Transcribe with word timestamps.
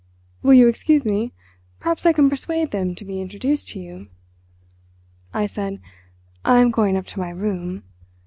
Will 0.41 0.55
you 0.55 0.67
excuse 0.67 1.05
me? 1.05 1.31
Perhaps 1.79 2.07
I 2.07 2.11
can 2.13 2.27
persuade 2.27 2.71
them 2.71 2.95
to 2.95 3.05
be 3.05 3.21
introduced 3.21 3.67
to 3.69 3.79
you." 3.79 4.07
I 5.31 5.45
said, 5.45 5.79
"I 6.43 6.57
am 6.59 6.71
going 6.71 6.97
up 6.97 7.05
to 7.05 7.19
my 7.19 7.29
room." 7.29 7.83